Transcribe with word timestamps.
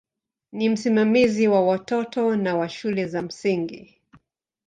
Ni 0.51 0.69
msimamizi 0.69 1.47
wa 1.47 1.67
watoto 1.67 2.35
na 2.35 2.57
wa 2.57 2.69
shule 2.69 3.05
za 3.07 3.21
msingi. 3.21 4.01